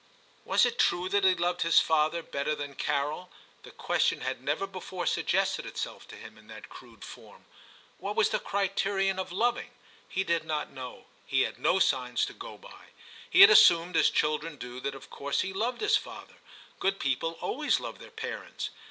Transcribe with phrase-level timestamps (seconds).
[0.45, 3.29] Was it true that he loved his father better IX TIM 189 than Carol?
[3.61, 7.45] The question had never before suggested itself to him in that crude form.
[7.99, 9.69] What was the criterion of loving?
[10.09, 12.85] He did not know; he had no signs to go by.
[13.29, 16.37] He had assumed, as children do, that of course he loved his father;
[16.79, 18.71] good people always love their parents.